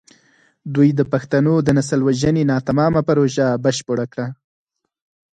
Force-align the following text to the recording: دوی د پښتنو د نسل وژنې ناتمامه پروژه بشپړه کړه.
دوی 0.75 0.89
د 0.99 1.01
پښتنو 1.11 1.53
د 1.67 1.69
نسل 1.77 1.99
وژنې 2.07 2.43
ناتمامه 2.51 3.01
پروژه 3.09 3.47
بشپړه 3.63 4.05
کړه. 4.13 4.27